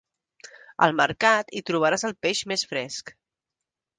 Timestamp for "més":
2.53-2.63